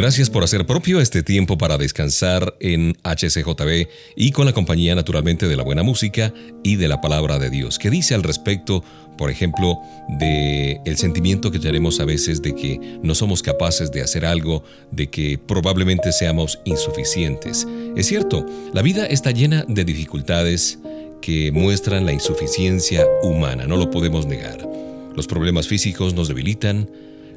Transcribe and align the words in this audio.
Gracias 0.00 0.30
por 0.30 0.42
hacer 0.42 0.64
propio 0.64 0.98
este 0.98 1.22
tiempo 1.22 1.58
para 1.58 1.76
descansar 1.76 2.54
en 2.58 2.96
HCJB 3.04 3.86
y 4.16 4.30
con 4.30 4.46
la 4.46 4.54
compañía 4.54 4.94
naturalmente 4.94 5.46
de 5.46 5.56
la 5.58 5.62
buena 5.62 5.82
música 5.82 6.32
y 6.62 6.76
de 6.76 6.88
la 6.88 7.02
palabra 7.02 7.38
de 7.38 7.50
Dios. 7.50 7.78
¿Qué 7.78 7.90
dice 7.90 8.14
al 8.14 8.22
respecto, 8.22 8.82
por 9.18 9.30
ejemplo, 9.30 9.78
de 10.18 10.80
el 10.86 10.96
sentimiento 10.96 11.50
que 11.50 11.58
tenemos 11.58 12.00
a 12.00 12.06
veces 12.06 12.40
de 12.40 12.54
que 12.54 12.80
no 13.02 13.14
somos 13.14 13.42
capaces 13.42 13.92
de 13.92 14.00
hacer 14.00 14.24
algo, 14.24 14.64
de 14.90 15.10
que 15.10 15.36
probablemente 15.36 16.12
seamos 16.12 16.60
insuficientes? 16.64 17.66
Es 17.94 18.06
cierto, 18.06 18.46
la 18.72 18.80
vida 18.80 19.04
está 19.04 19.32
llena 19.32 19.66
de 19.68 19.84
dificultades 19.84 20.78
que 21.20 21.52
muestran 21.52 22.06
la 22.06 22.14
insuficiencia 22.14 23.04
humana, 23.22 23.66
no 23.66 23.76
lo 23.76 23.90
podemos 23.90 24.24
negar. 24.24 24.66
Los 25.14 25.26
problemas 25.26 25.68
físicos 25.68 26.14
nos 26.14 26.28
debilitan, 26.28 26.88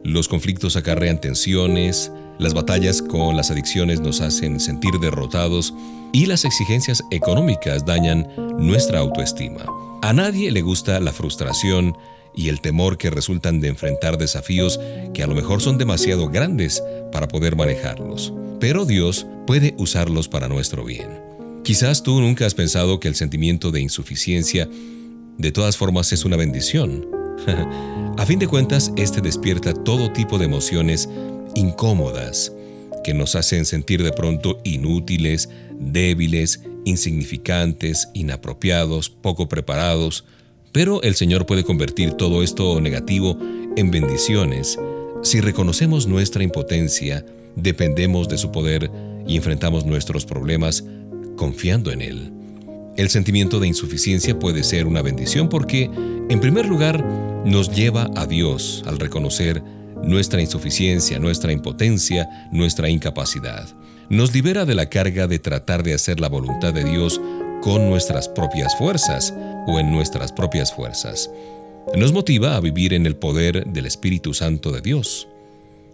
los 0.06 0.30
conflictos 0.30 0.78
acarrean 0.78 1.20
tensiones, 1.20 2.10
las 2.40 2.54
batallas 2.54 3.02
con 3.02 3.38
las 3.38 3.52
adicciones 3.52 4.00
nos 4.02 4.22
hacen 4.22 4.60
sentir 4.60 4.94
derrotados 5.00 5.74
y 6.12 6.26
las 6.26 6.46
exigencias 6.46 7.04
económicas 7.12 7.86
dañan 7.86 8.28
nuestra 8.58 9.00
autoestima. 9.00 9.66
A 10.02 10.14
nadie 10.14 10.52
le 10.52 10.62
gusta 10.62 11.00
la 11.00 11.14
frustración 11.14 11.96
y 12.36 12.50
el 12.50 12.62
temor 12.62 12.98
que 12.98 13.10
resultan 13.10 13.62
de 13.62 13.70
enfrentar 13.70 14.18
desafíos 14.18 14.80
que 15.14 15.24
a 15.24 15.28
lo 15.28 15.36
mejor 15.36 15.62
son 15.62 15.78
demasiado 15.78 16.30
grandes 16.30 16.84
para 17.12 17.28
poder 17.28 17.56
manejarlos. 17.56 18.34
Pero 18.60 18.86
Dios 18.86 19.26
puede 19.46 19.76
usarlos 19.78 20.28
para 20.28 20.48
nuestro 20.48 20.84
bien. 20.84 21.22
Quizás 21.64 22.04
tú 22.04 22.20
nunca 22.20 22.46
has 22.46 22.56
pensado 22.56 23.00
que 23.00 23.08
el 23.08 23.16
sentimiento 23.16 23.72
de 23.72 23.82
insuficiencia 23.82 24.68
de 25.38 25.52
todas 25.52 25.78
formas 25.78 26.12
es 26.12 26.26
una 26.26 26.38
bendición. 26.38 27.23
a 28.18 28.26
fin 28.26 28.40
de 28.40 28.48
cuentas, 28.48 28.92
este 28.96 29.22
despierta 29.22 29.74
todo 29.74 30.12
tipo 30.12 30.38
de 30.38 30.46
emociones 30.46 31.10
incómodas 31.56 32.54
que 33.04 33.14
nos 33.14 33.36
hacen 33.36 33.66
sentir 33.66 34.02
de 34.02 34.14
pronto 34.14 34.60
inútiles, 34.64 35.50
débiles, 35.78 36.62
insignificantes, 36.86 38.10
inapropiados, 38.14 39.10
poco 39.10 39.50
preparados, 39.50 40.26
pero 40.72 41.02
el 41.04 41.16
Señor 41.16 41.46
puede 41.46 41.64
convertir 41.64 42.14
todo 42.14 42.44
esto 42.44 42.80
negativo 42.82 43.38
en 43.76 43.92
bendiciones 43.92 44.80
si 45.24 45.40
reconocemos 45.40 46.06
nuestra 46.06 46.44
impotencia, 46.44 47.26
dependemos 47.56 48.28
de 48.28 48.38
su 48.38 48.52
poder 48.52 48.92
y 49.26 49.38
enfrentamos 49.38 49.86
nuestros 49.86 50.26
problemas 50.26 50.84
confiando 51.38 51.92
en 51.92 52.02
Él. 52.02 52.43
El 52.96 53.10
sentimiento 53.10 53.60
de 53.60 53.68
insuficiencia 53.68 54.38
puede 54.38 54.64
ser 54.64 54.86
una 54.86 55.02
bendición 55.02 55.50
porque, 55.50 55.90
en 56.30 56.40
primer 56.40 56.68
lugar, 56.68 57.04
nos 57.44 57.76
lleva 57.76 58.10
a 58.16 58.28
Dios 58.28 58.84
al 58.86 59.00
reconocer 59.00 59.64
nuestra 60.04 60.42
insuficiencia, 60.42 61.18
nuestra 61.18 61.52
impotencia, 61.52 62.30
nuestra 62.52 62.90
incapacidad. 62.90 63.68
Nos 64.10 64.34
libera 64.34 64.66
de 64.66 64.76
la 64.76 64.90
carga 64.90 65.26
de 65.28 65.40
tratar 65.40 65.82
de 65.82 65.96
hacer 65.96 66.20
la 66.20 66.30
voluntad 66.30 66.74
de 66.74 66.84
Dios 66.84 67.20
con 67.62 67.90
nuestras 67.90 68.30
propias 68.30 68.76
fuerzas 68.78 69.34
o 69.66 69.80
en 69.80 69.92
nuestras 69.92 70.32
propias 70.32 70.72
fuerzas. 70.72 71.32
Nos 71.98 72.14
motiva 72.14 72.56
a 72.56 72.60
vivir 72.60 72.94
en 72.94 73.08
el 73.08 73.16
poder 73.16 73.66
del 73.66 73.88
Espíritu 73.88 74.36
Santo 74.36 74.72
de 74.72 74.82
Dios. 74.82 75.28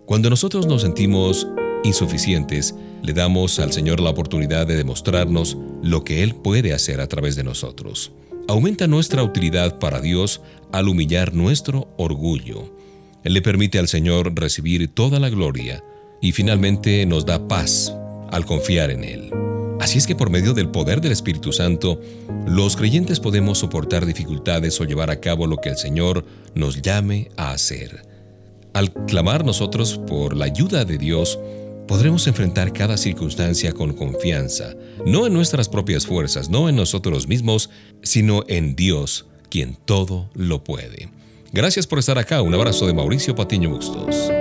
Cuando 0.05 0.29
nosotros 0.29 0.65
nos 0.65 0.81
sentimos 0.81 1.47
insuficientes, 1.83 2.75
le 3.01 3.13
damos 3.13 3.59
al 3.59 3.71
Señor 3.71 3.99
la 3.99 4.09
oportunidad 4.09 4.67
de 4.67 4.75
demostrarnos 4.75 5.57
lo 5.81 6.03
que 6.03 6.23
Él 6.23 6.35
puede 6.35 6.73
hacer 6.73 7.01
a 7.01 7.07
través 7.07 7.35
de 7.35 7.43
nosotros. 7.43 8.11
Aumenta 8.47 8.87
nuestra 8.87 9.23
utilidad 9.23 9.79
para 9.79 10.01
Dios 10.01 10.41
al 10.71 10.87
humillar 10.87 11.33
nuestro 11.33 11.87
orgullo 11.97 12.79
él 13.23 13.33
le 13.33 13.41
permite 13.41 13.79
al 13.79 13.87
Señor 13.87 14.33
recibir 14.35 14.87
toda 14.87 15.19
la 15.19 15.29
gloria 15.29 15.83
y 16.21 16.31
finalmente 16.31 17.05
nos 17.05 17.25
da 17.25 17.47
paz 17.47 17.93
al 18.31 18.45
confiar 18.45 18.91
en 18.91 19.03
Él. 19.03 19.31
Así 19.81 19.97
es 19.97 20.07
que 20.07 20.15
por 20.15 20.29
medio 20.29 20.53
del 20.53 20.69
poder 20.69 21.01
del 21.01 21.11
Espíritu 21.11 21.51
Santo, 21.51 22.01
los 22.47 22.75
creyentes 22.75 23.19
podemos 23.19 23.59
soportar 23.59 24.05
dificultades 24.05 24.79
o 24.79 24.85
llevar 24.85 25.09
a 25.09 25.19
cabo 25.19 25.47
lo 25.47 25.57
que 25.57 25.69
el 25.69 25.77
Señor 25.77 26.25
nos 26.55 26.81
llame 26.81 27.29
a 27.37 27.51
hacer. 27.51 28.05
Al 28.73 28.93
clamar 29.05 29.45
nosotros 29.45 29.99
por 30.07 30.35
la 30.35 30.45
ayuda 30.45 30.85
de 30.85 30.97
Dios, 30.97 31.39
podremos 31.89 32.27
enfrentar 32.27 32.71
cada 32.71 32.97
circunstancia 32.97 33.73
con 33.73 33.93
confianza, 33.93 34.75
no 35.07 35.25
en 35.25 35.33
nuestras 35.33 35.67
propias 35.67 36.05
fuerzas, 36.05 36.47
no 36.47 36.69
en 36.69 36.75
nosotros 36.75 37.27
mismos, 37.27 37.71
sino 38.03 38.43
en 38.47 38.75
Dios, 38.75 39.25
quien 39.49 39.75
todo 39.85 40.29
lo 40.35 40.63
puede. 40.63 41.09
Gracias 41.51 41.87
por 41.87 41.97
estar 41.97 42.19
acá. 42.19 42.43
Un 42.43 42.53
abrazo 42.53 42.85
de 42.85 42.93
Mauricio 42.93 43.33
Patiño 43.33 43.71
Bustos. 43.71 44.31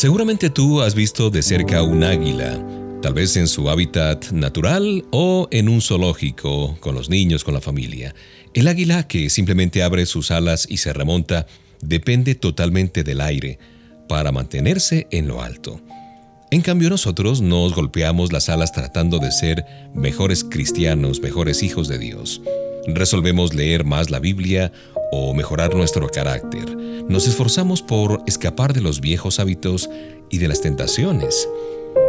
Seguramente 0.00 0.48
tú 0.48 0.80
has 0.80 0.94
visto 0.94 1.28
de 1.28 1.42
cerca 1.42 1.82
un 1.82 2.02
águila, 2.04 2.58
tal 3.02 3.12
vez 3.12 3.36
en 3.36 3.46
su 3.46 3.68
hábitat 3.68 4.30
natural 4.30 5.04
o 5.10 5.46
en 5.50 5.68
un 5.68 5.82
zoológico, 5.82 6.78
con 6.80 6.94
los 6.94 7.10
niños, 7.10 7.44
con 7.44 7.52
la 7.52 7.60
familia. 7.60 8.14
El 8.54 8.68
águila 8.68 9.06
que 9.06 9.28
simplemente 9.28 9.82
abre 9.82 10.06
sus 10.06 10.30
alas 10.30 10.66
y 10.70 10.78
se 10.78 10.94
remonta 10.94 11.46
depende 11.82 12.34
totalmente 12.34 13.04
del 13.04 13.20
aire 13.20 13.58
para 14.08 14.32
mantenerse 14.32 15.06
en 15.10 15.28
lo 15.28 15.42
alto. 15.42 15.82
En 16.50 16.62
cambio 16.62 16.88
nosotros 16.88 17.42
nos 17.42 17.74
golpeamos 17.74 18.32
las 18.32 18.48
alas 18.48 18.72
tratando 18.72 19.18
de 19.18 19.30
ser 19.30 19.66
mejores 19.94 20.44
cristianos, 20.44 21.20
mejores 21.20 21.62
hijos 21.62 21.88
de 21.88 21.98
Dios. 21.98 22.40
Resolvemos 22.86 23.52
leer 23.52 23.84
más 23.84 24.08
la 24.08 24.18
Biblia 24.18 24.72
o 25.12 25.34
mejorar 25.34 25.74
nuestro 25.74 26.08
carácter. 26.08 26.76
Nos 27.08 27.26
esforzamos 27.26 27.82
por 27.82 28.22
escapar 28.26 28.72
de 28.72 28.80
los 28.80 29.00
viejos 29.00 29.40
hábitos 29.40 29.90
y 30.30 30.38
de 30.38 30.48
las 30.48 30.60
tentaciones. 30.60 31.48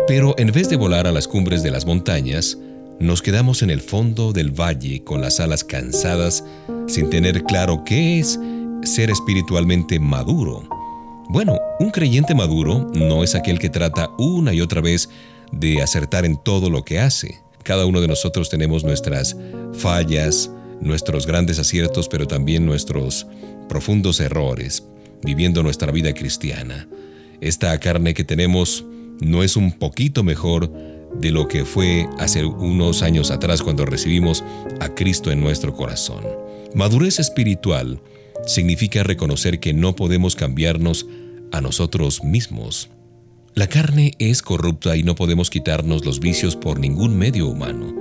Pero 0.07 0.35
en 0.37 0.51
vez 0.51 0.69
de 0.69 0.77
volar 0.77 1.07
a 1.07 1.11
las 1.11 1.27
cumbres 1.27 1.63
de 1.63 1.71
las 1.71 1.85
montañas, 1.85 2.57
nos 2.99 3.21
quedamos 3.21 3.63
en 3.63 3.71
el 3.71 3.81
fondo 3.81 4.31
del 4.31 4.51
valle 4.51 5.03
con 5.03 5.21
las 5.21 5.39
alas 5.39 5.63
cansadas 5.63 6.43
sin 6.87 7.09
tener 7.09 7.43
claro 7.43 7.83
qué 7.83 8.19
es 8.19 8.39
ser 8.83 9.09
espiritualmente 9.09 9.99
maduro. 9.99 10.67
Bueno, 11.29 11.57
un 11.79 11.91
creyente 11.91 12.35
maduro 12.35 12.91
no 12.93 13.23
es 13.23 13.35
aquel 13.35 13.57
que 13.57 13.69
trata 13.69 14.09
una 14.17 14.53
y 14.53 14.61
otra 14.61 14.81
vez 14.81 15.09
de 15.51 15.81
acertar 15.81 16.25
en 16.25 16.37
todo 16.37 16.69
lo 16.69 16.83
que 16.83 16.99
hace. 16.99 17.39
Cada 17.63 17.85
uno 17.85 18.01
de 18.01 18.07
nosotros 18.07 18.49
tenemos 18.49 18.83
nuestras 18.83 19.35
fallas, 19.73 20.51
nuestros 20.81 21.25
grandes 21.25 21.59
aciertos, 21.59 22.09
pero 22.09 22.27
también 22.27 22.65
nuestros 22.65 23.27
profundos 23.69 24.19
errores, 24.19 24.83
viviendo 25.23 25.63
nuestra 25.63 25.91
vida 25.91 26.13
cristiana. 26.13 26.87
Esta 27.39 27.77
carne 27.79 28.13
que 28.13 28.23
tenemos 28.23 28.85
no 29.19 29.43
es 29.43 29.55
un 29.55 29.71
poquito 29.71 30.23
mejor 30.23 30.71
de 31.19 31.31
lo 31.31 31.47
que 31.47 31.65
fue 31.65 32.07
hace 32.19 32.43
unos 32.45 33.01
años 33.01 33.31
atrás 33.31 33.61
cuando 33.61 33.85
recibimos 33.85 34.43
a 34.79 34.89
Cristo 34.89 35.31
en 35.31 35.39
nuestro 35.39 35.75
corazón. 35.75 36.23
Madurez 36.73 37.19
espiritual 37.19 38.01
significa 38.45 39.03
reconocer 39.03 39.59
que 39.59 39.73
no 39.73 39.95
podemos 39.95 40.35
cambiarnos 40.35 41.05
a 41.51 41.61
nosotros 41.61 42.23
mismos. 42.23 42.89
La 43.53 43.67
carne 43.67 44.13
es 44.19 44.41
corrupta 44.41 44.95
y 44.95 45.03
no 45.03 45.15
podemos 45.15 45.49
quitarnos 45.49 46.05
los 46.05 46.19
vicios 46.19 46.55
por 46.55 46.79
ningún 46.79 47.17
medio 47.17 47.47
humano. 47.47 47.93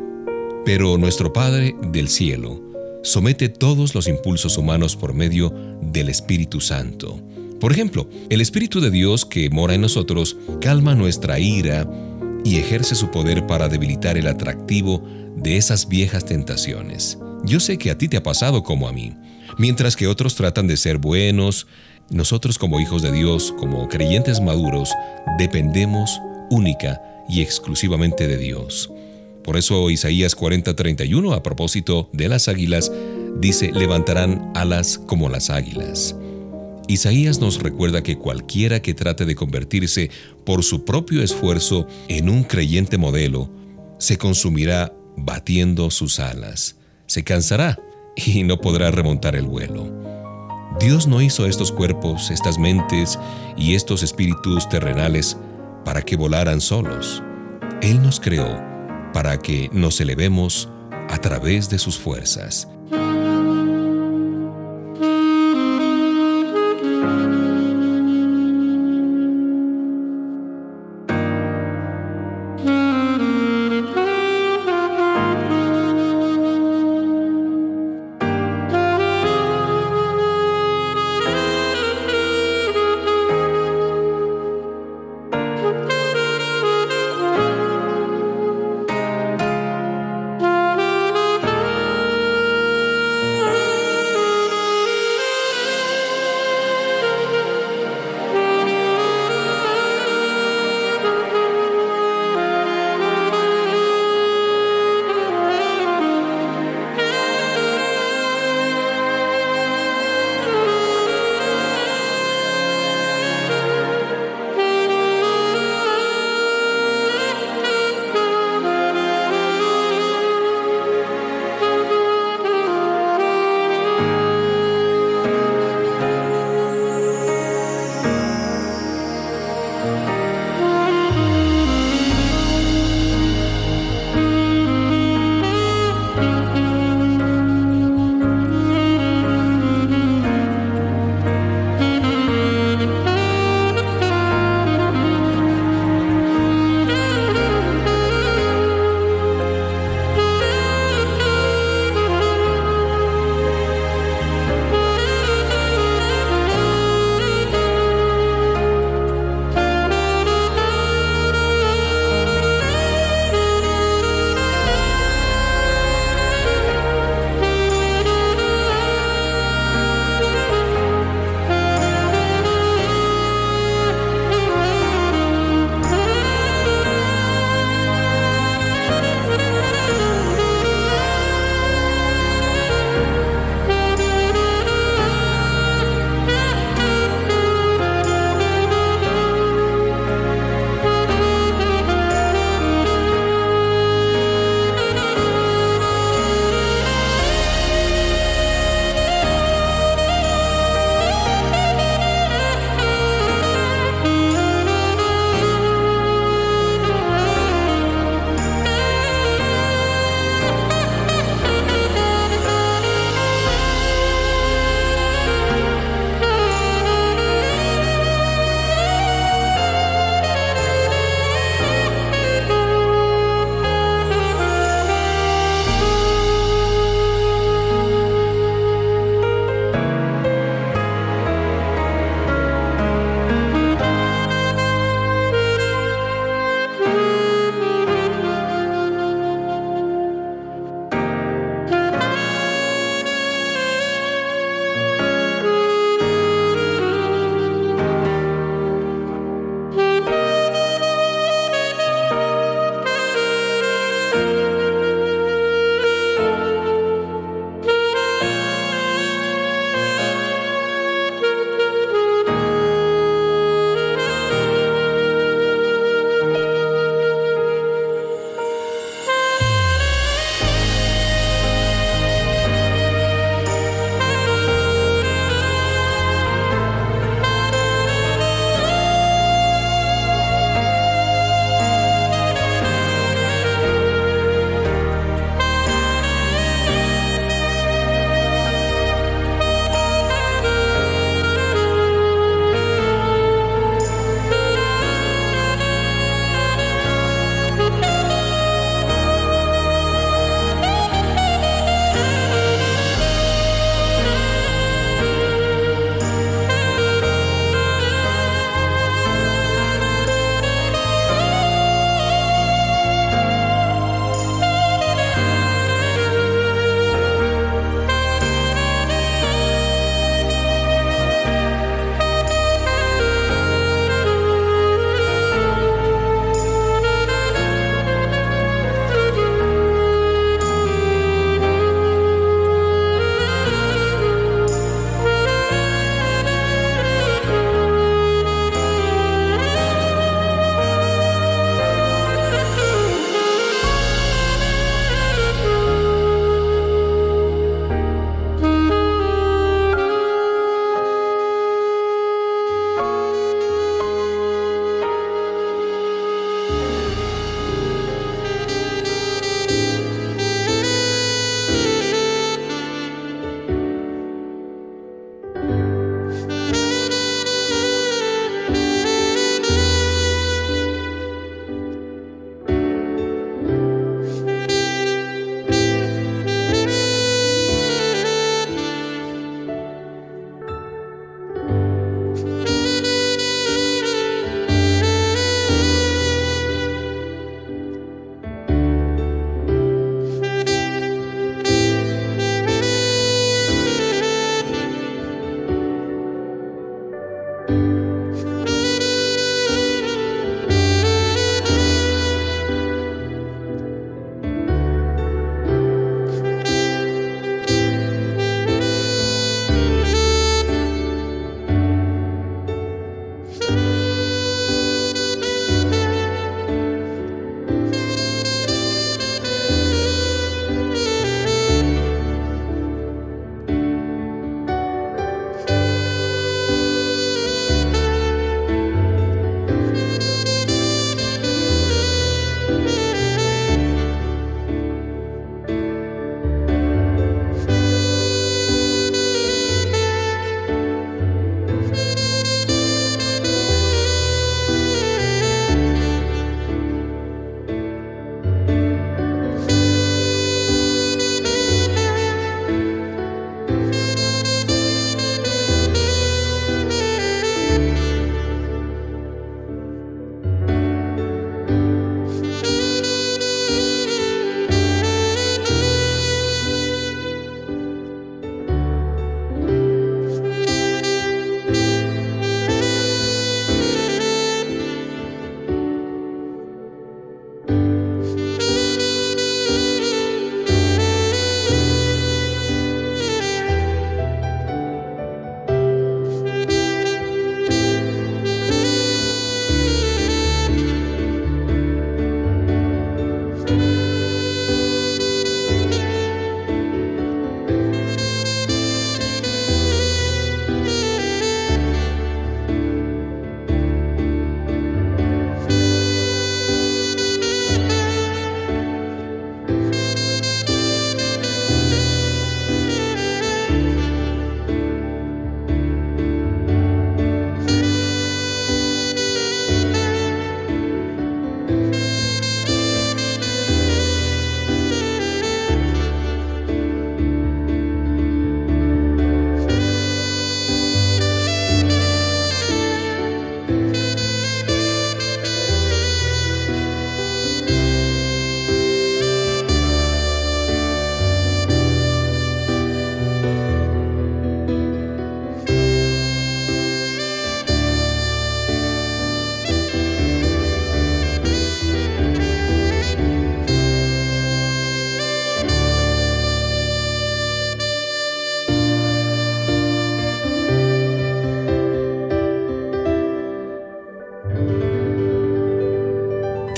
Pero 0.65 0.97
nuestro 0.99 1.33
Padre 1.33 1.75
del 1.91 2.09
cielo 2.09 2.70
somete 3.03 3.49
todos 3.49 3.95
los 3.95 4.09
impulsos 4.09 4.59
humanos 4.59 4.97
por 4.97 5.15
medio 5.15 5.53
del 5.83 6.09
Espíritu 6.09 6.61
Santo. 6.61 7.21
Por 7.61 7.73
ejemplo, 7.73 8.09
el 8.31 8.41
Espíritu 8.41 8.81
de 8.81 8.91
Dios 8.91 9.27
que 9.27 9.51
mora 9.51 9.75
en 9.75 9.83
nosotros 9.83 10.37
calma 10.61 10.95
nuestra 10.95 11.39
ira 11.39 11.89
y 12.45 12.57
ejerce 12.57 12.95
su 12.95 13.11
poder 13.11 13.47
para 13.47 13.69
debilitar 13.69 14.17
el 14.17 14.27
atractivo 14.27 15.03
de 15.37 15.57
esas 15.57 15.89
viejas 15.89 16.25
tentaciones. 16.25 17.19
Yo 17.45 17.61
sé 17.61 17.79
que 17.79 17.91
a 17.91 17.99
ti 17.99 18.09
te 18.09 18.17
ha 18.17 18.23
pasado 18.23 18.63
como 18.63 18.89
a 18.89 18.93
mí. 18.93 19.15
Mientras 19.59 19.97
que 19.97 20.07
otros 20.07 20.35
tratan 20.37 20.67
de 20.67 20.77
ser 20.77 20.99
buenos, 20.99 21.67
nosotros 22.11 22.59
como 22.59 22.81
hijos 22.81 23.03
de 23.03 23.13
Dios, 23.13 23.55
como 23.59 23.89
creyentes 23.89 24.41
maduros, 24.41 24.91
dependemos 25.39 26.19
única 26.51 27.01
y 27.29 27.43
exclusivamente 27.43 28.27
de 28.27 28.37
Dios. 28.37 28.91
Por 29.51 29.57
eso 29.57 29.91
Isaías 29.91 30.37
40:31, 30.37 31.35
a 31.35 31.43
propósito 31.43 32.09
de 32.13 32.29
las 32.29 32.47
águilas, 32.47 32.93
dice, 33.41 33.73
levantarán 33.73 34.53
alas 34.55 34.97
como 34.97 35.29
las 35.29 35.51
águilas. 35.51 36.15
Isaías 36.87 37.41
nos 37.41 37.61
recuerda 37.61 38.01
que 38.01 38.17
cualquiera 38.17 38.81
que 38.81 38.95
trate 38.95 39.25
de 39.25 39.35
convertirse 39.35 40.13
por 40.47 40.63
su 40.63 40.85
propio 40.85 41.21
esfuerzo 41.21 41.89
en 42.07 42.29
un 42.29 42.45
creyente 42.45 42.97
modelo, 42.97 43.51
se 43.99 44.19
consumirá 44.19 44.93
batiendo 45.17 45.91
sus 45.91 46.21
alas, 46.21 46.77
se 47.07 47.25
cansará 47.25 47.77
y 48.15 48.45
no 48.45 48.61
podrá 48.61 48.93
remontar 48.93 49.35
el 49.35 49.47
vuelo. 49.47 49.93
Dios 50.79 51.09
no 51.09 51.21
hizo 51.21 51.45
estos 51.45 51.73
cuerpos, 51.73 52.31
estas 52.31 52.57
mentes 52.57 53.19
y 53.57 53.75
estos 53.75 54.05
espíritus 54.05 54.69
terrenales 54.69 55.37
para 55.85 56.03
que 56.03 56.15
volaran 56.15 56.61
solos. 56.61 57.21
Él 57.83 58.01
nos 58.01 58.21
creó 58.21 58.70
para 59.13 59.39
que 59.39 59.71
nos 59.73 60.01
elevemos 60.01 60.69
a 61.09 61.19
través 61.19 61.69
de 61.69 61.79
sus 61.79 61.99
fuerzas. 61.99 62.69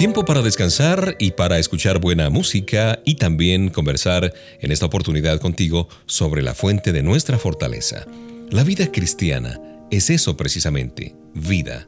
Tiempo 0.03 0.25
para 0.25 0.43
descansar 0.43 1.15
y 1.21 1.31
para 1.31 1.61
escuchar 1.61 2.01
buena 2.01 2.29
música 2.29 2.99
y 3.05 3.15
también 3.15 3.69
conversar 3.69 4.35
en 4.59 4.73
esta 4.73 4.87
oportunidad 4.87 5.39
contigo 5.39 5.89
sobre 6.07 6.43
la 6.43 6.55
fuente 6.55 6.91
de 6.91 7.05
nuestra 7.05 7.39
fortaleza. 7.39 8.05
La 8.51 8.65
vida 8.65 8.91
cristiana 8.91 9.61
es 9.93 10.11
eso 10.11 10.37
precisamente, 10.37 11.15
vida. 11.35 11.87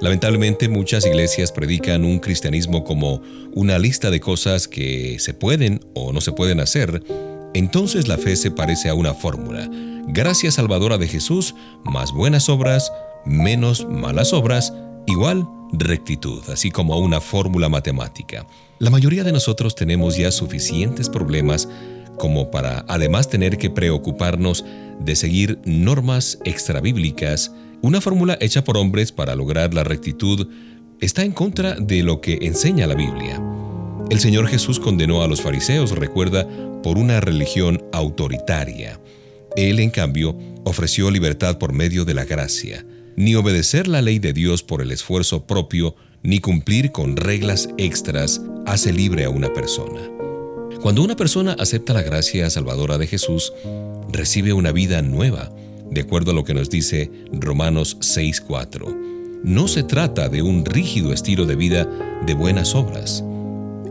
Lamentablemente 0.00 0.68
muchas 0.68 1.06
iglesias 1.06 1.52
predican 1.52 2.04
un 2.04 2.18
cristianismo 2.18 2.82
como 2.82 3.22
una 3.54 3.78
lista 3.78 4.10
de 4.10 4.18
cosas 4.18 4.66
que 4.66 5.20
se 5.20 5.32
pueden 5.32 5.78
o 5.94 6.12
no 6.12 6.20
se 6.20 6.32
pueden 6.32 6.58
hacer, 6.58 7.00
entonces 7.54 8.08
la 8.08 8.18
fe 8.18 8.34
se 8.34 8.50
parece 8.50 8.88
a 8.88 8.94
una 8.94 9.14
fórmula. 9.14 9.70
Gracia 10.08 10.50
salvadora 10.50 10.98
de 10.98 11.06
Jesús, 11.06 11.54
más 11.84 12.10
buenas 12.10 12.48
obras, 12.48 12.90
menos 13.24 13.86
malas 13.88 14.32
obras, 14.32 14.72
igual 15.06 15.48
rectitud, 15.72 16.42
así 16.50 16.70
como 16.70 16.98
una 16.98 17.20
fórmula 17.20 17.68
matemática. 17.68 18.46
La 18.78 18.90
mayoría 18.90 19.24
de 19.24 19.32
nosotros 19.32 19.74
tenemos 19.74 20.16
ya 20.16 20.30
suficientes 20.30 21.08
problemas 21.08 21.68
como 22.18 22.50
para 22.50 22.84
además 22.88 23.28
tener 23.28 23.58
que 23.58 23.70
preocuparnos 23.70 24.64
de 25.00 25.16
seguir 25.16 25.60
normas 25.64 26.38
extrabíblicas 26.44 27.52
una 27.82 28.00
fórmula 28.00 28.38
hecha 28.40 28.64
por 28.64 28.78
hombres 28.78 29.12
para 29.12 29.34
lograr 29.34 29.74
la 29.74 29.84
rectitud 29.84 30.48
está 31.00 31.22
en 31.24 31.32
contra 31.32 31.74
de 31.74 32.02
lo 32.02 32.20
que 32.20 32.38
enseña 32.42 32.86
la 32.86 32.94
Biblia. 32.94 33.40
El 34.10 34.18
Señor 34.18 34.48
Jesús 34.48 34.80
condenó 34.80 35.22
a 35.22 35.28
los 35.28 35.42
fariseos, 35.42 35.90
recuerda, 35.90 36.48
por 36.82 36.96
una 36.96 37.20
religión 37.20 37.84
autoritaria. 37.92 39.00
Él, 39.56 39.78
en 39.78 39.90
cambio, 39.90 40.36
ofreció 40.64 41.10
libertad 41.10 41.58
por 41.58 41.72
medio 41.72 42.04
de 42.04 42.14
la 42.14 42.24
gracia. 42.24 42.84
Ni 43.16 43.34
obedecer 43.34 43.88
la 43.88 44.02
ley 44.02 44.18
de 44.18 44.34
Dios 44.34 44.62
por 44.62 44.82
el 44.82 44.92
esfuerzo 44.92 45.46
propio, 45.46 45.96
ni 46.22 46.40
cumplir 46.40 46.92
con 46.92 47.16
reglas 47.16 47.70
extras 47.78 48.42
hace 48.66 48.92
libre 48.92 49.24
a 49.24 49.30
una 49.30 49.52
persona. 49.54 50.00
Cuando 50.82 51.02
una 51.02 51.16
persona 51.16 51.56
acepta 51.58 51.94
la 51.94 52.02
gracia 52.02 52.50
salvadora 52.50 52.98
de 52.98 53.06
Jesús, 53.06 53.54
recibe 54.12 54.52
una 54.52 54.70
vida 54.70 55.00
nueva, 55.00 55.50
de 55.90 56.02
acuerdo 56.02 56.32
a 56.32 56.34
lo 56.34 56.44
que 56.44 56.52
nos 56.52 56.68
dice 56.68 57.10
Romanos 57.32 57.96
6.4. 58.00 59.42
No 59.44 59.66
se 59.66 59.82
trata 59.82 60.28
de 60.28 60.42
un 60.42 60.66
rígido 60.66 61.12
estilo 61.12 61.46
de 61.46 61.56
vida 61.56 61.88
de 62.26 62.34
buenas 62.34 62.74
obras. 62.74 63.24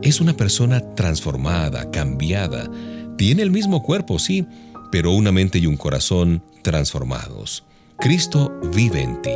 Es 0.04 0.22
una 0.22 0.38
persona 0.38 0.94
transformada, 0.94 1.90
cambiada. 1.90 2.70
Tiene 3.18 3.42
el 3.42 3.50
mismo 3.50 3.82
cuerpo, 3.82 4.20
sí, 4.20 4.46
pero 4.92 5.14
una 5.14 5.32
mente 5.32 5.58
y 5.58 5.66
un 5.66 5.78
corazón 5.78 6.44
transformados. 6.62 7.64
Cristo 8.00 8.52
vive 8.74 9.02
en 9.02 9.22
ti. 9.22 9.32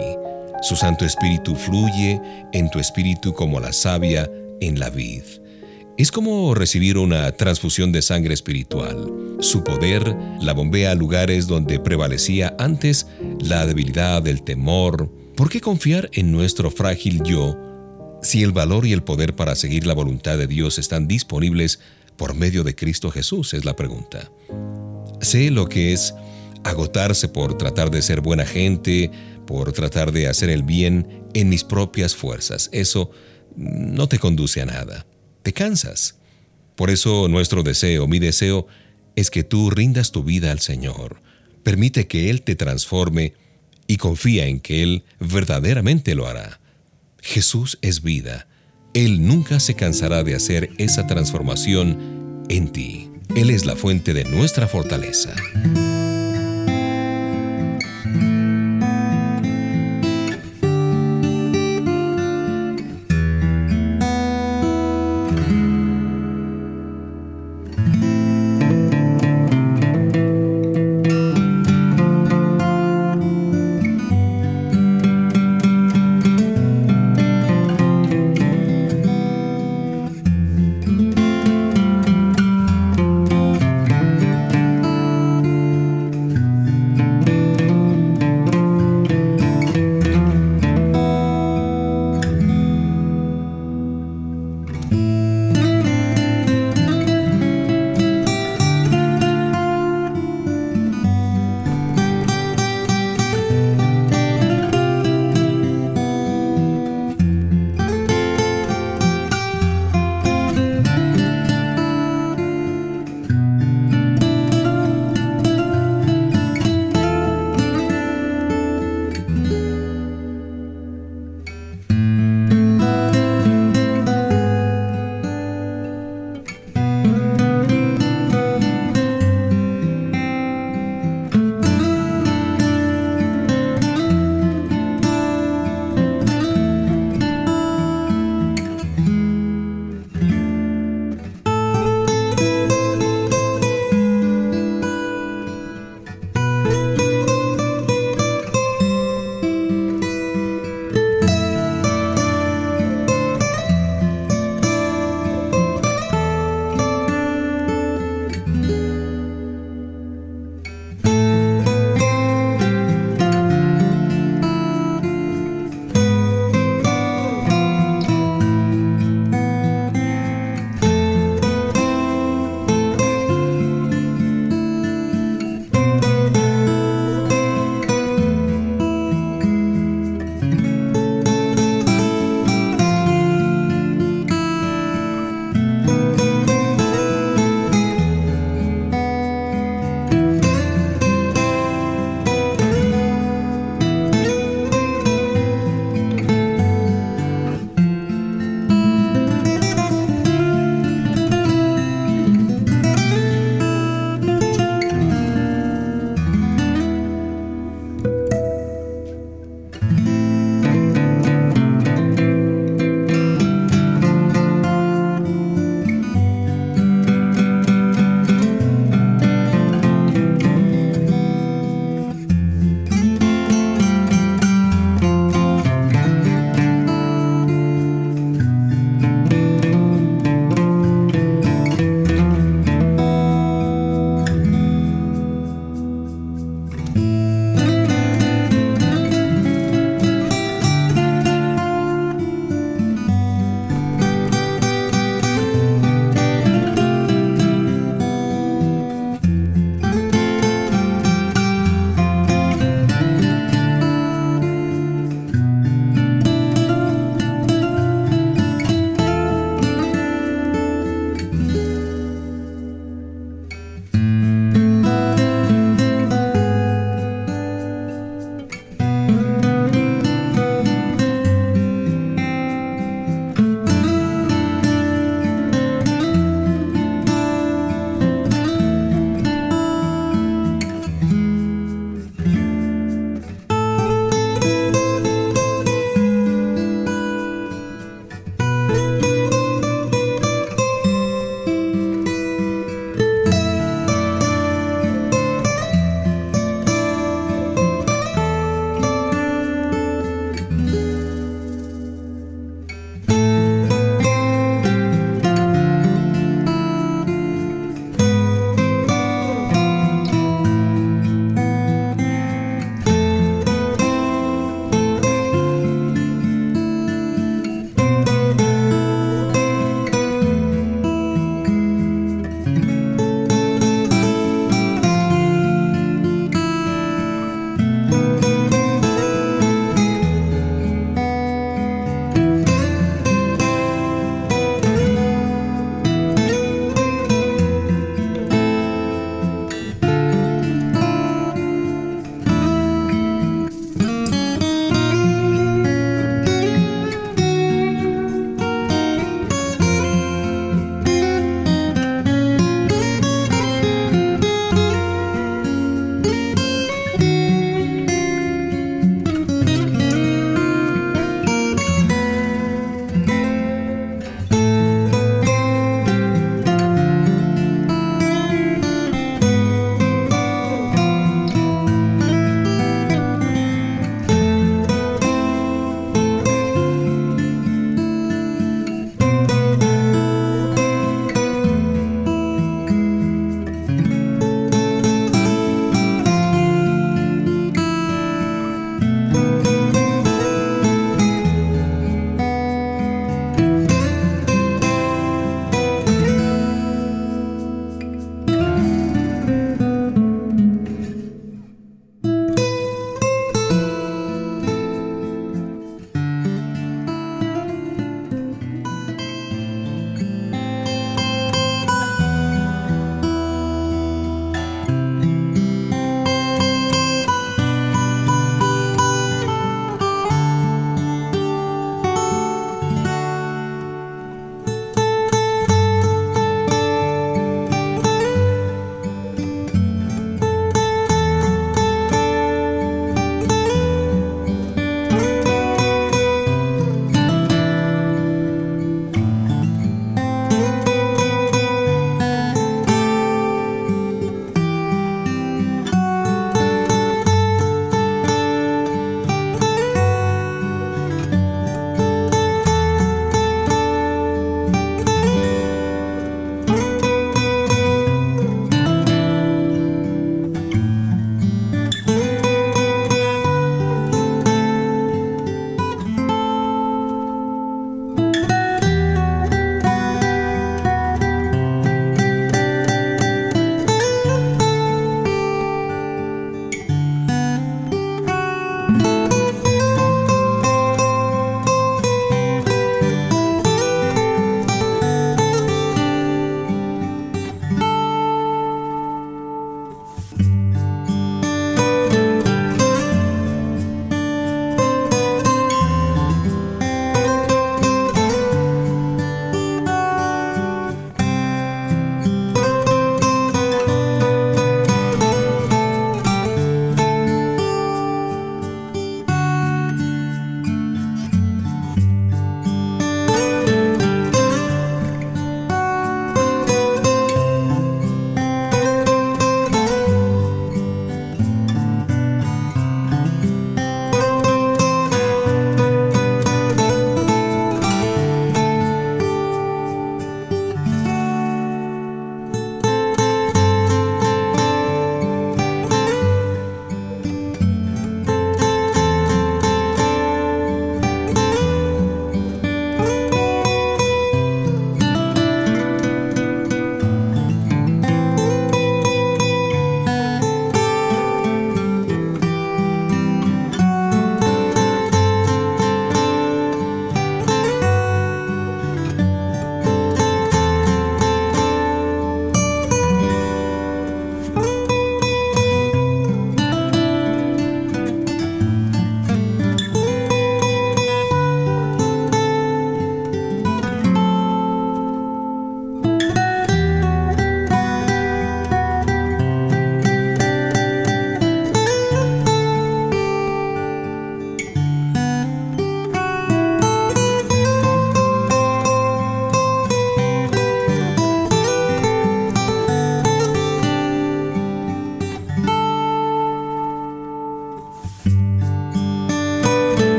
Su 0.61 0.75
Santo 0.75 1.05
Espíritu 1.05 1.55
fluye 1.55 2.21
en 2.51 2.69
tu 2.69 2.79
espíritu 2.79 3.33
como 3.33 3.59
la 3.59 3.71
savia 3.71 4.29
en 4.59 4.79
la 4.79 4.89
vid. 4.89 5.23
Es 5.97 6.11
como 6.11 6.53
recibir 6.53 6.97
una 6.97 7.31
transfusión 7.31 7.91
de 7.91 8.01
sangre 8.01 8.33
espiritual. 8.33 9.37
Su 9.39 9.63
poder 9.63 10.15
la 10.41 10.53
bombea 10.53 10.91
a 10.91 10.95
lugares 10.95 11.47
donde 11.47 11.79
prevalecía 11.79 12.55
antes 12.59 13.07
la 13.39 13.65
debilidad, 13.65 14.25
el 14.27 14.43
temor. 14.43 15.09
¿Por 15.35 15.49
qué 15.49 15.61
confiar 15.61 16.09
en 16.13 16.31
nuestro 16.31 16.69
frágil 16.69 17.23
yo 17.23 17.57
si 18.21 18.43
el 18.43 18.51
valor 18.51 18.85
y 18.85 18.91
el 18.91 19.03
poder 19.03 19.35
para 19.35 19.55
seguir 19.55 19.87
la 19.87 19.93
voluntad 19.93 20.37
de 20.37 20.47
Dios 20.47 20.77
están 20.77 21.07
disponibles 21.07 21.79
por 22.17 22.35
medio 22.35 22.63
de 22.63 22.75
Cristo 22.75 23.09
Jesús? 23.09 23.53
Es 23.53 23.63
la 23.63 23.75
pregunta. 23.75 24.29
Sé 25.21 25.49
lo 25.49 25.67
que 25.67 25.93
es 25.93 26.13
agotarse 26.63 27.27
por 27.27 27.57
tratar 27.57 27.91
de 27.91 28.01
ser 28.01 28.21
buena 28.21 28.45
gente, 28.45 29.11
por 29.45 29.71
tratar 29.73 30.11
de 30.11 30.27
hacer 30.27 30.49
el 30.49 30.63
bien 30.63 31.23
en 31.33 31.49
mis 31.49 31.63
propias 31.63 32.15
fuerzas. 32.15 32.69
Eso 32.71 33.11
no 33.55 34.07
te 34.07 34.19
conduce 34.19 34.61
a 34.61 34.65
nada 34.65 35.05
te 35.41 35.53
cansas. 35.53 36.15
Por 36.75 36.89
eso 36.89 37.27
nuestro 37.27 37.63
deseo, 37.63 38.07
mi 38.07 38.19
deseo, 38.19 38.67
es 39.15 39.29
que 39.29 39.43
tú 39.43 39.69
rindas 39.69 40.11
tu 40.11 40.23
vida 40.23 40.51
al 40.51 40.59
Señor. 40.59 41.21
Permite 41.63 42.07
que 42.07 42.29
Él 42.29 42.41
te 42.41 42.55
transforme 42.55 43.33
y 43.87 43.97
confía 43.97 44.45
en 44.47 44.59
que 44.59 44.83
Él 44.83 45.03
verdaderamente 45.19 46.15
lo 46.15 46.27
hará. 46.27 46.59
Jesús 47.21 47.77
es 47.81 48.01
vida. 48.01 48.47
Él 48.93 49.25
nunca 49.25 49.59
se 49.59 49.75
cansará 49.75 50.23
de 50.23 50.35
hacer 50.35 50.69
esa 50.77 51.05
transformación 51.05 52.45
en 52.49 52.71
ti. 52.71 53.09
Él 53.35 53.49
es 53.49 53.65
la 53.65 53.75
fuente 53.75 54.13
de 54.13 54.23
nuestra 54.23 54.67
fortaleza. 54.67 55.35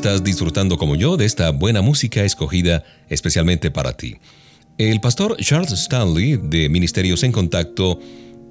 Estás 0.00 0.24
disfrutando 0.24 0.78
como 0.78 0.96
yo 0.96 1.18
de 1.18 1.26
esta 1.26 1.50
buena 1.50 1.82
música 1.82 2.24
escogida 2.24 2.84
especialmente 3.10 3.70
para 3.70 3.92
ti. 3.92 4.16
El 4.78 4.98
pastor 4.98 5.36
Charles 5.36 5.72
Stanley, 5.72 6.38
de 6.42 6.70
Ministerios 6.70 7.22
en 7.22 7.32
Contacto, 7.32 8.00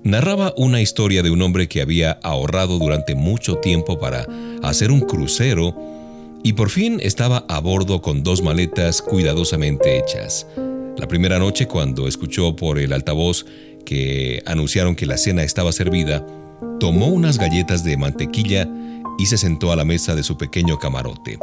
narraba 0.03 0.53
una 0.57 0.79
historia 0.79 1.23
de 1.23 1.31
un 1.31 1.41
hombre 1.41 1.67
que 1.67 1.81
había 1.81 2.19
ahorrado 2.21 2.77
durante 2.77 3.15
mucho 3.15 3.55
tiempo 3.57 3.97
para 3.97 4.27
hacer 4.61 4.91
un 4.91 4.99
crucero 4.99 5.75
y 6.43 6.53
por 6.53 6.69
fin 6.69 6.99
estaba 7.01 7.45
a 7.49 7.59
bordo 7.59 7.99
con 7.99 8.21
dos 8.21 8.43
maletas 8.43 9.01
cuidadosamente 9.01 9.97
hechas. 9.97 10.45
La 10.99 11.07
primera 11.07 11.39
noche, 11.39 11.65
cuando 11.65 12.07
escuchó 12.07 12.55
por 12.55 12.77
el 12.77 12.93
altavoz 12.93 13.47
que 13.87 14.43
anunciaron 14.45 14.95
que 14.95 15.07
la 15.07 15.17
cena 15.17 15.41
estaba 15.41 15.71
servida, 15.71 16.23
tomó 16.79 17.07
unas 17.07 17.37
galletas 17.37 17.83
de 17.83 17.97
mantequilla 17.97 18.67
y 19.17 19.25
se 19.25 19.37
sentó 19.37 19.71
a 19.71 19.75
la 19.75 19.85
mesa 19.85 20.15
de 20.15 20.23
su 20.23 20.37
pequeño 20.37 20.79
camarote. 20.79 21.37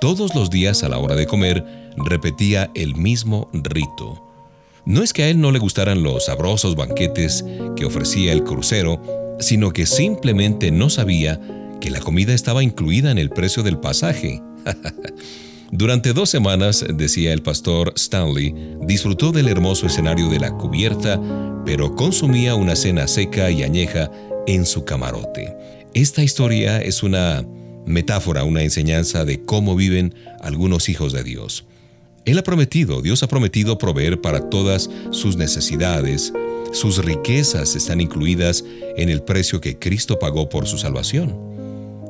Todos 0.00 0.34
los 0.34 0.50
días 0.50 0.82
a 0.82 0.88
la 0.88 0.98
hora 0.98 1.14
de 1.14 1.26
comer 1.26 1.64
repetía 1.96 2.70
el 2.74 2.96
mismo 2.96 3.48
rito. 3.52 4.28
No 4.84 5.02
es 5.02 5.12
que 5.12 5.22
a 5.22 5.28
él 5.28 5.40
no 5.40 5.52
le 5.52 5.60
gustaran 5.60 6.02
los 6.02 6.26
sabrosos 6.26 6.74
banquetes 6.74 7.44
que 7.76 7.84
ofrecía 7.84 8.32
el 8.32 8.42
crucero, 8.42 9.00
sino 9.38 9.70
que 9.72 9.86
simplemente 9.86 10.70
no 10.70 10.90
sabía 10.90 11.40
que 11.80 11.90
la 11.90 12.00
comida 12.00 12.34
estaba 12.34 12.62
incluida 12.62 13.10
en 13.10 13.18
el 13.18 13.30
precio 13.30 13.62
del 13.62 13.78
pasaje. 13.78 14.42
Durante 15.70 16.12
dos 16.12 16.28
semanas, 16.28 16.84
decía 16.94 17.32
el 17.32 17.42
pastor 17.42 17.94
Stanley, 17.96 18.76
disfrutó 18.82 19.32
del 19.32 19.48
hermoso 19.48 19.86
escenario 19.86 20.28
de 20.28 20.38
la 20.38 20.50
cubierta, 20.52 21.20
pero 21.64 21.94
consumía 21.94 22.54
una 22.54 22.76
cena 22.76 23.08
seca 23.08 23.50
y 23.50 23.62
añeja 23.62 24.10
en 24.46 24.66
su 24.66 24.84
camarote. 24.84 25.56
Esta 25.94 26.22
historia 26.22 26.80
es 26.80 27.02
una 27.02 27.44
metáfora, 27.86 28.44
una 28.44 28.62
enseñanza 28.62 29.24
de 29.24 29.42
cómo 29.42 29.76
viven 29.76 30.14
algunos 30.40 30.88
hijos 30.88 31.12
de 31.12 31.22
Dios. 31.22 31.64
Él 32.24 32.38
ha 32.38 32.42
prometido, 32.42 33.02
Dios 33.02 33.22
ha 33.22 33.28
prometido 33.28 33.78
proveer 33.78 34.20
para 34.20 34.48
todas 34.48 34.88
sus 35.10 35.36
necesidades. 35.36 36.32
Sus 36.72 37.04
riquezas 37.04 37.74
están 37.74 38.00
incluidas 38.00 38.64
en 38.96 39.08
el 39.08 39.22
precio 39.22 39.60
que 39.60 39.78
Cristo 39.78 40.18
pagó 40.18 40.48
por 40.48 40.66
su 40.66 40.78
salvación. 40.78 41.36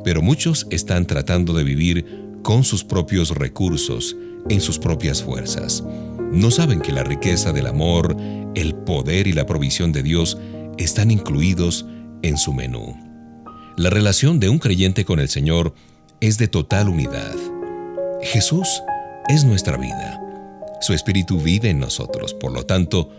Pero 0.04 0.20
muchos 0.20 0.66
están 0.70 1.06
tratando 1.06 1.54
de 1.54 1.64
vivir 1.64 2.04
con 2.42 2.64
sus 2.64 2.84
propios 2.84 3.30
recursos, 3.30 4.16
en 4.48 4.60
sus 4.60 4.78
propias 4.78 5.22
fuerzas. 5.22 5.82
No 6.32 6.50
saben 6.50 6.80
que 6.80 6.92
la 6.92 7.04
riqueza 7.04 7.52
del 7.52 7.66
amor, 7.66 8.16
el 8.54 8.74
poder 8.74 9.26
y 9.26 9.32
la 9.32 9.46
provisión 9.46 9.92
de 9.92 10.02
Dios 10.02 10.36
están 10.78 11.10
incluidos 11.10 11.86
en 12.22 12.38
su 12.38 12.52
menú. 12.52 12.96
La 13.76 13.90
relación 13.90 14.40
de 14.40 14.48
un 14.48 14.58
creyente 14.58 15.04
con 15.04 15.18
el 15.18 15.28
Señor 15.28 15.74
es 16.20 16.38
de 16.38 16.48
total 16.48 16.88
unidad. 16.88 17.34
Jesús 18.22 18.82
es 19.28 19.44
nuestra 19.44 19.76
vida. 19.76 20.20
Su 20.80 20.92
Espíritu 20.92 21.40
vive 21.40 21.70
en 21.70 21.80
nosotros, 21.80 22.34
por 22.34 22.52
lo 22.52 22.66
tanto, 22.66 23.10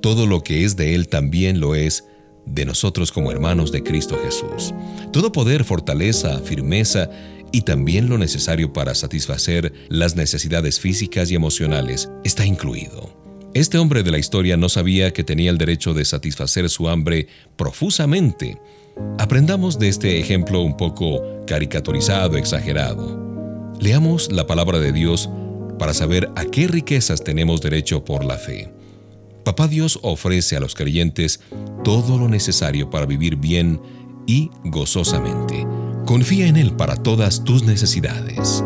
todo 0.00 0.26
lo 0.26 0.42
que 0.42 0.64
es 0.64 0.76
de 0.76 0.94
Él 0.94 1.08
también 1.08 1.60
lo 1.60 1.74
es 1.74 2.04
de 2.46 2.64
nosotros 2.64 3.12
como 3.12 3.30
hermanos 3.30 3.72
de 3.72 3.82
Cristo 3.82 4.18
Jesús. 4.22 4.74
Todo 5.12 5.32
poder, 5.32 5.64
fortaleza, 5.64 6.40
firmeza 6.40 7.08
y 7.52 7.62
también 7.62 8.08
lo 8.08 8.18
necesario 8.18 8.72
para 8.72 8.94
satisfacer 8.94 9.72
las 9.88 10.16
necesidades 10.16 10.80
físicas 10.80 11.30
y 11.30 11.34
emocionales 11.34 12.10
está 12.24 12.44
incluido. 12.44 13.21
Este 13.54 13.76
hombre 13.76 14.02
de 14.02 14.10
la 14.10 14.18
historia 14.18 14.56
no 14.56 14.70
sabía 14.70 15.12
que 15.12 15.24
tenía 15.24 15.50
el 15.50 15.58
derecho 15.58 15.92
de 15.92 16.06
satisfacer 16.06 16.70
su 16.70 16.88
hambre 16.88 17.26
profusamente. 17.56 18.58
Aprendamos 19.18 19.78
de 19.78 19.88
este 19.88 20.18
ejemplo 20.18 20.62
un 20.62 20.74
poco 20.74 21.20
caricaturizado, 21.46 22.38
exagerado. 22.38 23.74
Leamos 23.78 24.32
la 24.32 24.46
palabra 24.46 24.78
de 24.78 24.92
Dios 24.92 25.28
para 25.78 25.92
saber 25.92 26.30
a 26.34 26.46
qué 26.46 26.66
riquezas 26.66 27.24
tenemos 27.24 27.60
derecho 27.60 28.02
por 28.06 28.24
la 28.24 28.38
fe. 28.38 28.72
Papá 29.44 29.68
Dios 29.68 29.98
ofrece 30.02 30.56
a 30.56 30.60
los 30.60 30.74
creyentes 30.74 31.40
todo 31.84 32.16
lo 32.16 32.28
necesario 32.28 32.88
para 32.88 33.04
vivir 33.04 33.36
bien 33.36 33.82
y 34.26 34.50
gozosamente. 34.64 35.66
Confía 36.06 36.46
en 36.46 36.56
Él 36.56 36.72
para 36.74 36.96
todas 36.96 37.44
tus 37.44 37.64
necesidades. 37.64 38.64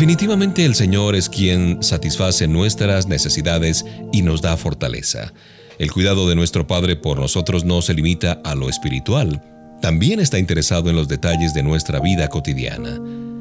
Definitivamente 0.00 0.64
el 0.64 0.74
Señor 0.74 1.14
es 1.14 1.28
quien 1.28 1.82
satisface 1.82 2.48
nuestras 2.48 3.06
necesidades 3.06 3.84
y 4.14 4.22
nos 4.22 4.40
da 4.40 4.56
fortaleza. 4.56 5.34
El 5.78 5.92
cuidado 5.92 6.26
de 6.26 6.34
nuestro 6.34 6.66
Padre 6.66 6.96
por 6.96 7.18
nosotros 7.18 7.66
no 7.66 7.82
se 7.82 7.92
limita 7.92 8.40
a 8.42 8.54
lo 8.54 8.70
espiritual, 8.70 9.42
también 9.82 10.18
está 10.18 10.38
interesado 10.38 10.88
en 10.88 10.96
los 10.96 11.06
detalles 11.06 11.52
de 11.52 11.62
nuestra 11.62 12.00
vida 12.00 12.28
cotidiana. 12.28 12.98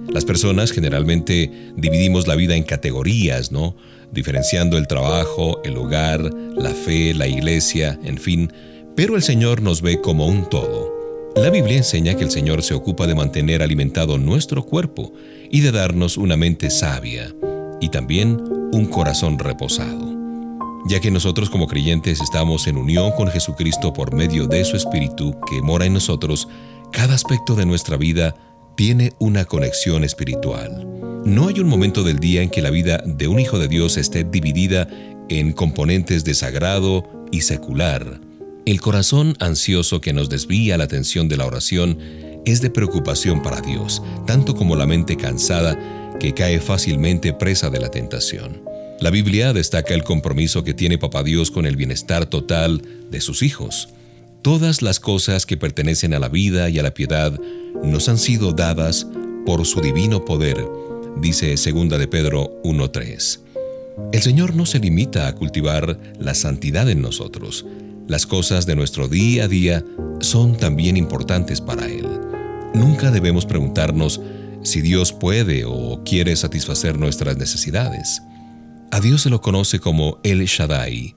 Las 0.09 0.25
personas 0.25 0.73
generalmente 0.73 1.49
dividimos 1.77 2.27
la 2.27 2.35
vida 2.35 2.57
en 2.57 2.63
categorías, 2.63 3.53
¿no? 3.53 3.77
Diferenciando 4.11 4.77
el 4.77 4.85
trabajo, 4.85 5.61
el 5.63 5.77
hogar, 5.77 6.19
la 6.57 6.71
fe, 6.71 7.13
la 7.13 7.27
iglesia, 7.27 7.97
en 8.03 8.17
fin, 8.17 8.51
pero 8.97 9.15
el 9.15 9.23
Señor 9.23 9.61
nos 9.61 9.81
ve 9.81 10.01
como 10.01 10.27
un 10.27 10.49
todo. 10.49 10.98
La 11.35 11.49
Biblia 11.51 11.77
enseña 11.77 12.15
que 12.15 12.23
el 12.23 12.31
Señor 12.31 12.63
se 12.63 12.73
ocupa 12.73 13.05
de 13.07 13.15
mantener 13.15 13.61
alimentado 13.61 14.17
nuestro 14.17 14.65
cuerpo 14.65 15.13
y 15.51 15.61
de 15.61 15.71
darnos 15.71 16.17
una 16.17 16.35
mente 16.35 16.69
sabia 16.69 17.33
y 17.79 17.89
también 17.89 18.41
un 18.71 18.85
corazón 18.87 19.37
reposado. 19.37 20.09
Ya 20.87 20.99
que 20.99 21.11
nosotros 21.11 21.49
como 21.49 21.67
creyentes 21.67 22.19
estamos 22.19 22.67
en 22.67 22.77
unión 22.77 23.11
con 23.11 23.27
Jesucristo 23.27 23.93
por 23.93 24.13
medio 24.13 24.47
de 24.47 24.65
su 24.65 24.75
Espíritu 24.75 25.35
que 25.49 25.61
mora 25.61 25.85
en 25.85 25.93
nosotros, 25.93 26.47
cada 26.91 27.13
aspecto 27.13 27.55
de 27.55 27.65
nuestra 27.65 27.95
vida 27.95 28.35
tiene 28.75 29.13
una 29.19 29.45
conexión 29.45 30.03
espiritual. 30.03 30.87
No 31.25 31.47
hay 31.47 31.59
un 31.59 31.67
momento 31.67 32.03
del 32.03 32.19
día 32.19 32.41
en 32.41 32.49
que 32.49 32.61
la 32.61 32.69
vida 32.69 33.03
de 33.05 33.27
un 33.27 33.39
hijo 33.39 33.59
de 33.59 33.67
Dios 33.67 33.97
esté 33.97 34.23
dividida 34.23 34.87
en 35.29 35.53
componentes 35.53 36.23
de 36.23 36.33
sagrado 36.33 37.27
y 37.31 37.41
secular. 37.41 38.19
El 38.69 38.81
corazón 38.81 39.35
ansioso 39.39 39.99
que 39.99 40.13
nos 40.13 40.29
desvía 40.29 40.77
la 40.77 40.83
atención 40.83 41.27
de 41.27 41.37
la 41.37 41.47
oración 41.47 41.97
es 42.45 42.61
de 42.61 42.69
preocupación 42.69 43.41
para 43.41 43.61
Dios, 43.61 44.03
tanto 44.27 44.53
como 44.53 44.75
la 44.75 44.85
mente 44.85 45.17
cansada 45.17 45.75
que 46.19 46.35
cae 46.35 46.59
fácilmente 46.59 47.33
presa 47.33 47.71
de 47.71 47.79
la 47.79 47.89
tentación. 47.89 48.61
La 49.01 49.09
Biblia 49.09 49.53
destaca 49.53 49.95
el 49.95 50.03
compromiso 50.03 50.63
que 50.63 50.75
tiene 50.75 50.99
Papá 50.99 51.23
Dios 51.23 51.49
con 51.49 51.65
el 51.65 51.77
bienestar 51.77 52.27
total 52.27 52.83
de 53.09 53.21
sus 53.21 53.41
hijos. 53.41 53.89
Todas 54.43 54.83
las 54.83 54.99
cosas 54.99 55.47
que 55.47 55.57
pertenecen 55.57 56.13
a 56.13 56.19
la 56.19 56.29
vida 56.29 56.69
y 56.69 56.77
a 56.77 56.83
la 56.83 56.93
piedad 56.93 57.39
nos 57.83 58.07
han 58.07 58.19
sido 58.19 58.51
dadas 58.51 59.07
por 59.47 59.65
su 59.65 59.81
divino 59.81 60.25
poder, 60.25 60.63
dice 61.19 61.55
2 61.55 61.89
de 61.97 62.07
Pedro 62.07 62.61
1.3. 62.63 63.39
El 64.13 64.21
Señor 64.21 64.53
no 64.53 64.67
se 64.67 64.77
limita 64.77 65.27
a 65.27 65.33
cultivar 65.33 65.99
la 66.19 66.35
santidad 66.35 66.87
en 66.87 67.01
nosotros. 67.01 67.65
Las 68.09 68.25
cosas 68.25 68.65
de 68.65 68.75
nuestro 68.75 69.07
día 69.07 69.43
a 69.43 69.47
día 69.47 69.85
son 70.19 70.57
también 70.57 70.97
importantes 70.97 71.61
para 71.61 71.85
Él. 71.85 72.07
Nunca 72.73 73.11
debemos 73.11 73.45
preguntarnos 73.45 74.19
si 74.63 74.81
Dios 74.81 75.13
puede 75.13 75.63
o 75.63 76.03
quiere 76.03 76.35
satisfacer 76.35 76.97
nuestras 76.97 77.37
necesidades. 77.37 78.23
A 78.89 78.99
Dios 78.99 79.21
se 79.21 79.29
lo 79.29 79.41
conoce 79.41 79.79
como 79.79 80.17
El 80.23 80.43
Shaddai, 80.45 81.15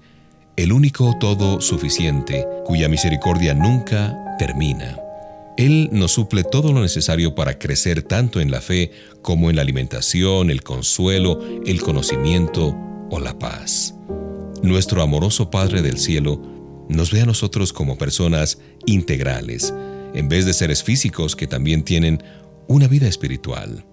el 0.56 0.70
único 0.70 1.14
todo 1.18 1.62
suficiente, 1.62 2.46
cuya 2.66 2.90
misericordia 2.90 3.54
nunca 3.54 4.14
termina. 4.38 4.98
Él 5.56 5.88
nos 5.92 6.12
suple 6.12 6.44
todo 6.44 6.74
lo 6.74 6.82
necesario 6.82 7.34
para 7.34 7.58
crecer 7.58 8.02
tanto 8.02 8.38
en 8.38 8.50
la 8.50 8.60
fe 8.60 8.90
como 9.22 9.48
en 9.48 9.56
la 9.56 9.62
alimentación, 9.62 10.50
el 10.50 10.62
consuelo, 10.62 11.40
el 11.64 11.80
conocimiento 11.80 12.76
o 13.10 13.18
la 13.18 13.38
paz. 13.38 13.94
Nuestro 14.62 15.00
amoroso 15.02 15.50
Padre 15.50 15.80
del 15.80 15.96
Cielo 15.96 16.51
nos 16.92 17.10
ve 17.10 17.22
a 17.22 17.26
nosotros 17.26 17.72
como 17.72 17.98
personas 17.98 18.58
integrales, 18.86 19.72
en 20.14 20.28
vez 20.28 20.46
de 20.46 20.52
seres 20.52 20.82
físicos 20.82 21.36
que 21.36 21.46
también 21.46 21.82
tienen 21.82 22.22
una 22.68 22.88
vida 22.88 23.08
espiritual. 23.08 23.84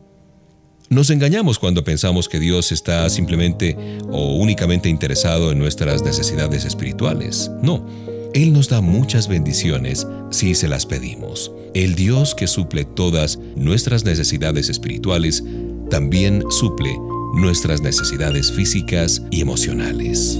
Nos 0.90 1.12
engañamos 1.12 1.60
cuando 1.60 1.84
pensamos 1.84 2.28
que 2.28 2.40
Dios 2.40 2.72
está 2.72 3.08
simplemente 3.10 3.78
o 4.10 4.38
únicamente 4.38 4.90
interesado 4.90 5.52
en 5.52 5.60
nuestras 5.60 6.04
necesidades 6.04 6.66
espirituales. 6.66 7.52
No, 7.62 7.86
Él 8.34 8.54
nos 8.54 8.70
da 8.70 8.82
muchas 8.82 9.28
bendiciones 9.28 10.08
si 10.32 10.56
se 10.56 10.68
las 10.68 10.88
pedimos. 10.88 11.52
El 11.76 11.94
Dios 11.94 12.34
que 12.34 12.48
suple 12.48 12.86
todas 12.86 13.38
nuestras 13.56 14.04
necesidades 14.04 14.70
espirituales 14.70 15.44
también 15.92 16.44
suple 16.50 16.98
nuestras 17.36 17.82
necesidades 17.82 18.52
físicas 18.52 19.22
y 19.30 19.42
emocionales. 19.42 20.40